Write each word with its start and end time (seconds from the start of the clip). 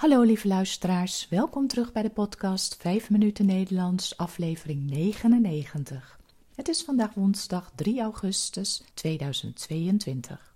Hallo 0.00 0.22
lieve 0.22 0.48
luisteraars, 0.48 1.28
welkom 1.28 1.66
terug 1.66 1.92
bij 1.92 2.02
de 2.02 2.10
podcast 2.10 2.76
5 2.76 3.10
minuten 3.10 3.46
Nederlands, 3.46 4.16
aflevering 4.16 4.90
99. 4.90 6.18
Het 6.54 6.68
is 6.68 6.82
vandaag 6.82 7.14
woensdag 7.14 7.72
3 7.74 8.00
augustus 8.00 8.84
2022. 8.94 10.54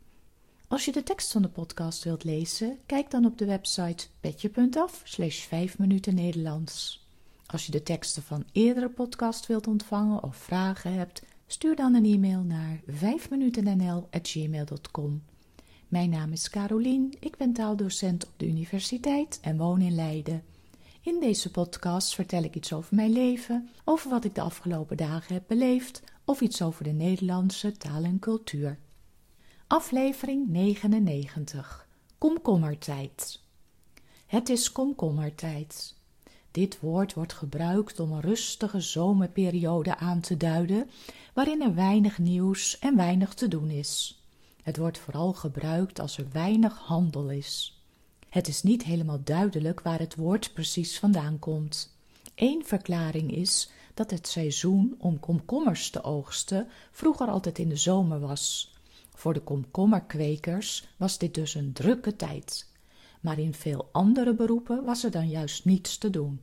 Als 0.68 0.84
je 0.84 0.92
de 0.92 1.02
tekst 1.02 1.32
van 1.32 1.42
de 1.42 1.48
podcast 1.48 2.04
wilt 2.04 2.24
lezen, 2.24 2.78
kijk 2.86 3.10
dan 3.10 3.24
op 3.24 3.38
de 3.38 3.44
website 3.44 4.06
petje.af 4.20 5.00
slash 5.04 5.46
5 5.46 5.78
minuten 5.78 6.14
Nederlands. 6.14 7.06
Als 7.46 7.66
je 7.66 7.72
de 7.72 7.82
teksten 7.82 8.22
van 8.22 8.44
eerdere 8.52 8.88
podcast 8.88 9.46
wilt 9.46 9.66
ontvangen 9.66 10.22
of 10.22 10.36
vragen 10.36 10.92
hebt, 10.92 11.22
stuur 11.46 11.76
dan 11.76 11.94
een 11.94 12.04
e-mail 12.04 12.40
naar 12.40 12.80
5minutennl.gmail.com. 12.90 15.22
Mijn 15.88 16.10
naam 16.10 16.32
is 16.32 16.50
Carolien, 16.50 17.14
ik 17.20 17.36
ben 17.36 17.52
taaldocent 17.52 18.26
op 18.26 18.32
de 18.36 18.46
universiteit 18.46 19.38
en 19.42 19.56
woon 19.56 19.80
in 19.80 19.94
Leiden. 19.94 20.42
In 21.00 21.20
deze 21.20 21.50
podcast 21.50 22.14
vertel 22.14 22.42
ik 22.42 22.54
iets 22.54 22.72
over 22.72 22.94
mijn 22.94 23.12
leven, 23.12 23.68
over 23.84 24.10
wat 24.10 24.24
ik 24.24 24.34
de 24.34 24.40
afgelopen 24.40 24.96
dagen 24.96 25.34
heb 25.34 25.44
beleefd 25.46 26.02
of 26.24 26.40
iets 26.40 26.62
over 26.62 26.84
de 26.84 26.90
Nederlandse 26.90 27.76
taal 27.76 28.02
en 28.02 28.18
cultuur. 28.18 28.78
Aflevering 29.66 30.48
99 30.48 31.88
Komkommertijd 32.18 33.40
Het 34.26 34.48
is 34.48 34.72
komkommertijd. 34.72 35.94
Dit 36.50 36.80
woord 36.80 37.14
wordt 37.14 37.32
gebruikt 37.32 38.00
om 38.00 38.12
een 38.12 38.20
rustige 38.20 38.80
zomerperiode 38.80 39.96
aan 39.96 40.20
te 40.20 40.36
duiden, 40.36 40.90
waarin 41.34 41.62
er 41.62 41.74
weinig 41.74 42.18
nieuws 42.18 42.78
en 42.78 42.96
weinig 42.96 43.34
te 43.34 43.48
doen 43.48 43.70
is. 43.70 44.23
Het 44.64 44.76
wordt 44.76 44.98
vooral 44.98 45.32
gebruikt 45.32 45.98
als 45.98 46.18
er 46.18 46.26
weinig 46.32 46.78
handel 46.78 47.30
is. 47.30 47.80
Het 48.28 48.48
is 48.48 48.62
niet 48.62 48.82
helemaal 48.82 49.20
duidelijk 49.24 49.80
waar 49.80 49.98
het 49.98 50.14
woord 50.14 50.52
precies 50.54 50.98
vandaan 50.98 51.38
komt. 51.38 51.96
Eén 52.34 52.64
verklaring 52.64 53.32
is 53.32 53.70
dat 53.94 54.10
het 54.10 54.28
seizoen 54.28 54.94
om 54.98 55.20
komkommers 55.20 55.90
te 55.90 56.02
oogsten 56.02 56.68
vroeger 56.90 57.26
altijd 57.26 57.58
in 57.58 57.68
de 57.68 57.76
zomer 57.76 58.20
was. 58.20 58.74
Voor 59.14 59.34
de 59.34 59.40
komkommerkwekers 59.40 60.88
was 60.96 61.18
dit 61.18 61.34
dus 61.34 61.54
een 61.54 61.72
drukke 61.72 62.16
tijd. 62.16 62.70
Maar 63.20 63.38
in 63.38 63.54
veel 63.54 63.88
andere 63.92 64.34
beroepen 64.34 64.84
was 64.84 65.04
er 65.04 65.10
dan 65.10 65.28
juist 65.28 65.64
niets 65.64 65.98
te 65.98 66.10
doen. 66.10 66.40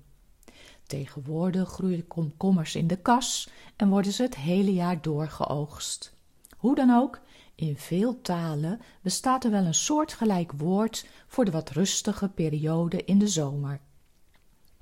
Tegenwoordig 0.87 1.69
groeien 1.69 2.07
komkommers 2.07 2.75
in 2.75 2.87
de 2.87 2.97
kas 2.97 3.49
en 3.75 3.89
worden 3.89 4.11
ze 4.11 4.21
het 4.21 4.35
hele 4.35 4.73
jaar 4.73 5.01
door 5.01 5.27
geoogst. 5.27 6.13
Hoe 6.57 6.75
dan 6.75 6.89
ook, 6.89 7.19
in 7.61 7.77
veel 7.77 8.21
talen 8.21 8.79
bestaat 9.01 9.43
er 9.43 9.51
wel 9.51 9.65
een 9.65 9.73
soortgelijk 9.73 10.51
woord 10.51 11.05
voor 11.27 11.45
de 11.45 11.51
wat 11.51 11.69
rustige 11.69 12.29
periode 12.29 13.03
in 13.03 13.19
de 13.19 13.27
zomer. 13.27 13.79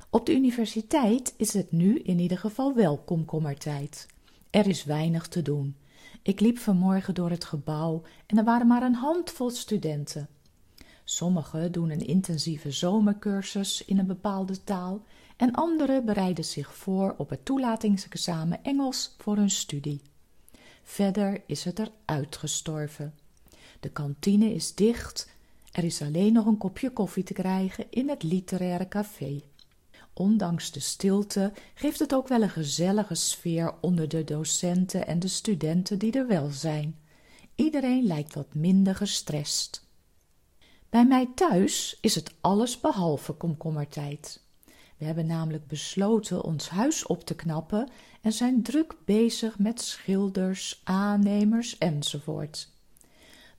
Op 0.09 0.25
de 0.25 0.33
universiteit 0.33 1.33
is 1.37 1.53
het 1.53 1.71
nu 1.71 1.99
in 1.99 2.19
ieder 2.19 2.37
geval 2.37 2.75
wel 2.75 2.97
komkommertijd. 2.97 4.07
Er 4.49 4.67
is 4.67 4.83
weinig 4.83 5.27
te 5.27 5.41
doen. 5.41 5.75
Ik 6.21 6.39
liep 6.39 6.57
vanmorgen 6.57 7.13
door 7.13 7.29
het 7.29 7.45
gebouw 7.45 8.01
en 8.25 8.37
er 8.37 8.43
waren 8.43 8.67
maar 8.67 8.83
een 8.83 8.95
handvol 8.95 9.49
studenten. 9.49 10.29
Sommigen 11.03 11.71
doen 11.71 11.89
een 11.89 12.07
intensieve 12.07 12.71
zomercursus 12.71 13.85
in 13.85 13.99
een 13.99 14.07
bepaalde 14.07 14.63
taal 14.63 15.03
en 15.37 15.53
anderen 15.53 16.05
bereiden 16.05 16.45
zich 16.45 16.75
voor 16.75 17.15
op 17.17 17.29
het 17.29 17.45
toelatingsexamen 17.45 18.63
Engels 18.63 19.15
voor 19.17 19.35
hun 19.35 19.49
studie. 19.49 20.01
Verder 20.89 21.41
is 21.45 21.63
het 21.63 21.79
er 21.79 21.91
uitgestorven. 22.05 23.13
De 23.79 23.89
kantine 23.89 24.53
is 24.53 24.75
dicht, 24.75 25.29
er 25.71 25.83
is 25.83 26.01
alleen 26.01 26.33
nog 26.33 26.45
een 26.45 26.57
kopje 26.57 26.89
koffie 26.89 27.23
te 27.23 27.33
krijgen 27.33 27.85
in 27.89 28.09
het 28.09 28.23
literaire 28.23 28.87
café. 28.87 29.41
Ondanks 30.13 30.71
de 30.71 30.79
stilte 30.79 31.53
geeft 31.73 31.99
het 31.99 32.13
ook 32.13 32.27
wel 32.27 32.41
een 32.41 32.49
gezellige 32.49 33.15
sfeer 33.15 33.73
onder 33.81 34.07
de 34.07 34.23
docenten 34.23 35.07
en 35.07 35.19
de 35.19 35.27
studenten 35.27 35.99
die 35.99 36.11
er 36.11 36.27
wel 36.27 36.49
zijn. 36.49 36.99
Iedereen 37.55 38.03
lijkt 38.03 38.33
wat 38.33 38.53
minder 38.53 38.95
gestrest. 38.95 39.87
Bij 40.89 41.05
mij 41.05 41.29
thuis 41.35 41.97
is 42.01 42.15
het 42.15 42.33
alles 42.41 42.79
behalve 42.79 43.33
komkommertijd. 43.33 44.41
We 44.99 45.05
hebben 45.05 45.25
namelijk 45.25 45.67
besloten 45.67 46.43
ons 46.43 46.69
huis 46.69 47.05
op 47.05 47.25
te 47.25 47.35
knappen 47.35 47.89
en 48.21 48.33
zijn 48.33 48.61
druk 48.61 48.95
bezig 49.05 49.59
met 49.59 49.81
schilders, 49.81 50.81
aannemers 50.83 51.77
enzovoort. 51.77 52.69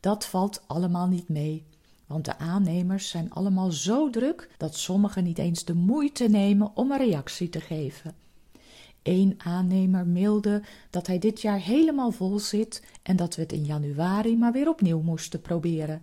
Dat 0.01 0.27
valt 0.27 0.63
allemaal 0.67 1.07
niet 1.07 1.29
mee, 1.29 1.65
want 2.07 2.25
de 2.25 2.39
aannemers 2.39 3.09
zijn 3.09 3.31
allemaal 3.31 3.71
zo 3.71 4.11
druk 4.11 4.51
dat 4.57 4.75
sommigen 4.77 5.25
niet 5.25 5.39
eens 5.39 5.65
de 5.65 5.75
moeite 5.75 6.29
nemen 6.29 6.71
om 6.75 6.91
een 6.91 6.99
reactie 6.99 7.49
te 7.49 7.61
geven. 7.61 8.15
Eén 9.03 9.35
aannemer 9.39 10.07
mailde 10.07 10.63
dat 10.91 11.07
hij 11.07 11.19
dit 11.19 11.41
jaar 11.41 11.61
helemaal 11.61 12.11
vol 12.11 12.39
zit 12.39 12.83
en 13.03 13.17
dat 13.17 13.35
we 13.35 13.43
het 13.43 13.53
in 13.53 13.65
januari 13.65 14.37
maar 14.37 14.53
weer 14.53 14.69
opnieuw 14.69 15.01
moesten 15.01 15.41
proberen. 15.41 16.03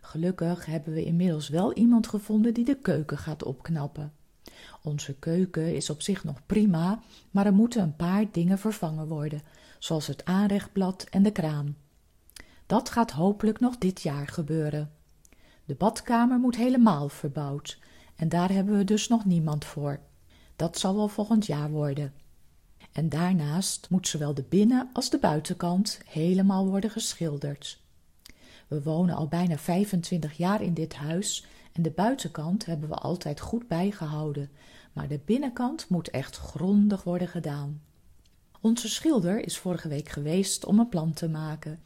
Gelukkig 0.00 0.66
hebben 0.66 0.92
we 0.92 1.04
inmiddels 1.04 1.48
wel 1.48 1.72
iemand 1.72 2.06
gevonden 2.06 2.54
die 2.54 2.64
de 2.64 2.76
keuken 2.76 3.18
gaat 3.18 3.44
opknappen. 3.44 4.12
Onze 4.82 5.14
keuken 5.14 5.74
is 5.74 5.90
op 5.90 6.02
zich 6.02 6.24
nog 6.24 6.46
prima, 6.46 7.02
maar 7.30 7.46
er 7.46 7.54
moeten 7.54 7.82
een 7.82 7.96
paar 7.96 8.24
dingen 8.32 8.58
vervangen 8.58 9.08
worden, 9.08 9.42
zoals 9.78 10.06
het 10.06 10.24
aanrechtblad 10.24 11.06
en 11.10 11.22
de 11.22 11.30
kraan. 11.30 11.76
Dat 12.66 12.90
gaat 12.90 13.10
hopelijk 13.10 13.60
nog 13.60 13.78
dit 13.78 14.02
jaar 14.02 14.28
gebeuren. 14.28 14.90
De 15.64 15.74
badkamer 15.74 16.38
moet 16.38 16.56
helemaal 16.56 17.08
verbouwd 17.08 17.78
en 18.16 18.28
daar 18.28 18.50
hebben 18.50 18.76
we 18.76 18.84
dus 18.84 19.08
nog 19.08 19.24
niemand 19.24 19.64
voor. 19.64 20.00
Dat 20.56 20.78
zal 20.78 20.94
wel 20.94 21.08
volgend 21.08 21.46
jaar 21.46 21.70
worden. 21.70 22.12
En 22.92 23.08
daarnaast 23.08 23.90
moet 23.90 24.08
zowel 24.08 24.34
de 24.34 24.44
binnen- 24.48 24.90
als 24.92 25.10
de 25.10 25.18
buitenkant 25.18 26.00
helemaal 26.06 26.66
worden 26.66 26.90
geschilderd. 26.90 27.80
We 28.68 28.82
wonen 28.82 29.14
al 29.14 29.28
bijna 29.28 29.58
25 29.58 30.36
jaar 30.36 30.62
in 30.62 30.74
dit 30.74 30.94
huis 30.94 31.46
en 31.76 31.82
de 31.82 31.90
buitenkant 31.90 32.66
hebben 32.66 32.88
we 32.88 32.94
altijd 32.94 33.40
goed 33.40 33.68
bijgehouden, 33.68 34.50
maar 34.92 35.08
de 35.08 35.20
binnenkant 35.24 35.88
moet 35.88 36.10
echt 36.10 36.36
grondig 36.36 37.02
worden 37.02 37.28
gedaan. 37.28 37.82
Onze 38.60 38.88
schilder 38.88 39.44
is 39.44 39.58
vorige 39.58 39.88
week 39.88 40.08
geweest 40.08 40.64
om 40.64 40.78
een 40.78 40.88
plan 40.88 41.12
te 41.12 41.28
maken. 41.28 41.80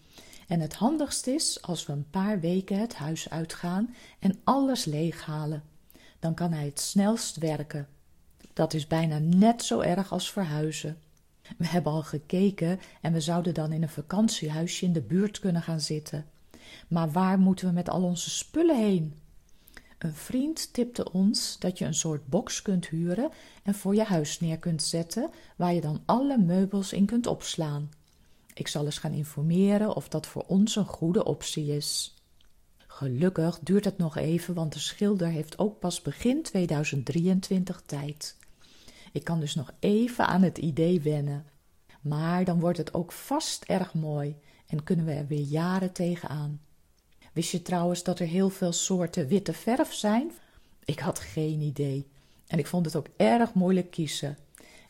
En 0.48 0.60
het 0.60 0.74
handigst 0.74 1.26
is 1.26 1.62
als 1.62 1.86
we 1.86 1.92
een 1.92 2.10
paar 2.10 2.40
weken 2.40 2.78
het 2.78 2.94
huis 2.94 3.30
uitgaan 3.30 3.94
en 4.18 4.40
alles 4.44 4.84
leeghalen. 4.84 5.62
Dan 6.18 6.34
kan 6.34 6.52
hij 6.52 6.64
het 6.64 6.80
snelst 6.80 7.36
werken. 7.36 7.88
Dat 8.52 8.74
is 8.74 8.86
bijna 8.86 9.18
net 9.18 9.62
zo 9.62 9.80
erg 9.80 10.12
als 10.12 10.32
verhuizen. 10.32 10.98
We 11.58 11.66
hebben 11.66 11.92
al 11.92 12.02
gekeken 12.02 12.80
en 13.00 13.12
we 13.12 13.20
zouden 13.20 13.54
dan 13.54 13.72
in 13.72 13.82
een 13.82 13.88
vakantiehuisje 13.88 14.84
in 14.84 14.92
de 14.92 15.02
buurt 15.02 15.38
kunnen 15.38 15.62
gaan 15.62 15.80
zitten. 15.80 16.26
Maar 16.88 17.10
waar 17.10 17.38
moeten 17.38 17.66
we 17.66 17.72
met 17.72 17.88
al 17.88 18.02
onze 18.02 18.30
spullen 18.30 18.76
heen? 18.76 19.19
Een 20.00 20.14
vriend 20.14 20.72
tipte 20.72 21.12
ons 21.12 21.58
dat 21.58 21.78
je 21.78 21.84
een 21.84 21.94
soort 21.94 22.26
box 22.26 22.62
kunt 22.62 22.88
huren 22.88 23.30
en 23.62 23.74
voor 23.74 23.94
je 23.94 24.04
huis 24.04 24.40
neer 24.40 24.58
kunt 24.58 24.82
zetten, 24.82 25.30
waar 25.56 25.74
je 25.74 25.80
dan 25.80 26.02
alle 26.04 26.38
meubels 26.38 26.92
in 26.92 27.06
kunt 27.06 27.26
opslaan. 27.26 27.90
Ik 28.54 28.68
zal 28.68 28.84
eens 28.84 28.98
gaan 28.98 29.12
informeren 29.12 29.96
of 29.96 30.08
dat 30.08 30.26
voor 30.26 30.44
ons 30.46 30.76
een 30.76 30.86
goede 30.86 31.24
optie 31.24 31.76
is. 31.76 32.14
Gelukkig 32.86 33.58
duurt 33.62 33.84
het 33.84 33.98
nog 33.98 34.16
even, 34.16 34.54
want 34.54 34.72
de 34.72 34.78
schilder 34.78 35.28
heeft 35.28 35.58
ook 35.58 35.78
pas 35.78 36.02
begin 36.02 36.42
2023 36.42 37.82
tijd. 37.86 38.36
Ik 39.12 39.24
kan 39.24 39.40
dus 39.40 39.54
nog 39.54 39.72
even 39.78 40.26
aan 40.26 40.42
het 40.42 40.58
idee 40.58 41.00
wennen. 41.00 41.46
Maar 42.00 42.44
dan 42.44 42.60
wordt 42.60 42.78
het 42.78 42.94
ook 42.94 43.12
vast 43.12 43.64
erg 43.64 43.94
mooi 43.94 44.36
en 44.66 44.82
kunnen 44.82 45.04
we 45.04 45.12
er 45.12 45.26
weer 45.26 45.44
jaren 45.44 45.92
tegenaan. 45.92 46.60
Wist 47.32 47.50
je 47.50 47.62
trouwens 47.62 48.02
dat 48.02 48.18
er 48.18 48.26
heel 48.26 48.50
veel 48.50 48.72
soorten 48.72 49.26
witte 49.26 49.52
verf 49.52 49.92
zijn? 49.92 50.32
Ik 50.84 50.98
had 50.98 51.18
geen 51.18 51.60
idee. 51.60 52.06
En 52.46 52.58
ik 52.58 52.66
vond 52.66 52.86
het 52.86 52.96
ook 52.96 53.06
erg 53.16 53.54
moeilijk 53.54 53.90
kiezen. 53.90 54.38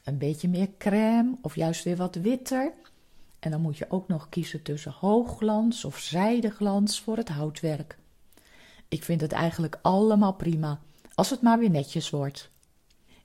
Een 0.04 0.18
beetje 0.18 0.48
meer 0.48 0.68
crème 0.78 1.36
of 1.42 1.54
juist 1.54 1.84
weer 1.84 1.96
wat 1.96 2.14
witter. 2.14 2.72
En 3.38 3.50
dan 3.50 3.60
moet 3.60 3.78
je 3.78 3.90
ook 3.90 4.08
nog 4.08 4.28
kiezen 4.28 4.62
tussen 4.62 4.92
hoogglans 4.92 5.84
of 5.84 5.98
zijdeglans 5.98 7.00
voor 7.00 7.16
het 7.16 7.28
houtwerk. 7.28 7.98
Ik 8.88 9.04
vind 9.04 9.20
het 9.20 9.32
eigenlijk 9.32 9.78
allemaal 9.82 10.32
prima, 10.32 10.80
als 11.14 11.30
het 11.30 11.42
maar 11.42 11.58
weer 11.58 11.70
netjes 11.70 12.10
wordt. 12.10 12.50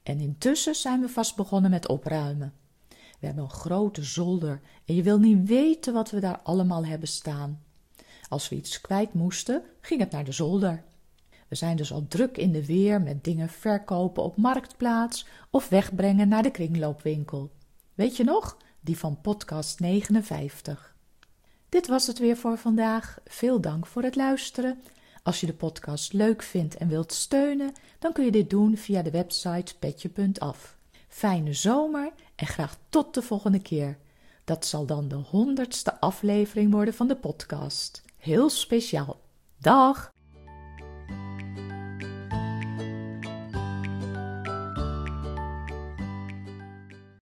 En 0.03 0.19
intussen 0.19 0.75
zijn 0.75 1.01
we 1.01 1.09
vast 1.09 1.35
begonnen 1.35 1.71
met 1.71 1.87
opruimen. 1.87 2.53
We 2.89 3.25
hebben 3.25 3.43
een 3.43 3.49
grote 3.49 4.03
zolder 4.03 4.61
en 4.85 4.95
je 4.95 5.03
wil 5.03 5.19
niet 5.19 5.47
weten 5.47 5.93
wat 5.93 6.11
we 6.11 6.19
daar 6.19 6.39
allemaal 6.43 6.85
hebben 6.85 7.07
staan. 7.07 7.63
Als 8.29 8.49
we 8.49 8.55
iets 8.55 8.81
kwijt 8.81 9.13
moesten, 9.13 9.63
ging 9.81 9.99
het 9.99 10.11
naar 10.11 10.23
de 10.23 10.31
zolder. 10.31 10.83
We 11.47 11.55
zijn 11.55 11.77
dus 11.77 11.91
al 11.91 12.05
druk 12.07 12.37
in 12.37 12.51
de 12.51 12.65
weer 12.65 13.01
met 13.01 13.23
dingen 13.23 13.49
verkopen 13.49 14.23
op 14.23 14.37
marktplaats 14.37 15.25
of 15.49 15.69
wegbrengen 15.69 16.27
naar 16.27 16.43
de 16.43 16.51
kringloopwinkel. 16.51 17.51
Weet 17.93 18.17
je 18.17 18.23
nog? 18.23 18.57
Die 18.81 18.97
van 18.97 19.21
podcast 19.21 19.79
59. 19.79 20.95
Dit 21.69 21.87
was 21.87 22.07
het 22.07 22.19
weer 22.19 22.37
voor 22.37 22.57
vandaag. 22.57 23.17
Veel 23.25 23.61
dank 23.61 23.85
voor 23.85 24.03
het 24.03 24.15
luisteren. 24.15 24.81
Als 25.23 25.39
je 25.39 25.45
de 25.45 25.53
podcast 25.53 26.13
leuk 26.13 26.43
vindt 26.43 26.77
en 26.77 26.87
wilt 26.87 27.13
steunen, 27.13 27.73
dan 27.99 28.13
kun 28.13 28.25
je 28.25 28.31
dit 28.31 28.49
doen 28.49 28.77
via 28.77 29.01
de 29.01 29.11
website 29.11 29.77
petje.af. 29.79 30.77
Fijne 31.07 31.53
zomer 31.53 32.11
en 32.35 32.47
graag 32.47 32.77
tot 32.89 33.13
de 33.13 33.21
volgende 33.21 33.61
keer. 33.61 33.97
Dat 34.43 34.65
zal 34.65 34.85
dan 34.85 35.07
de 35.07 35.15
honderdste 35.15 35.99
aflevering 35.99 36.71
worden 36.71 36.93
van 36.93 37.07
de 37.07 37.15
podcast. 37.15 38.03
Heel 38.25 38.49
speciaal. 38.49 39.21
Dag! 39.59 40.14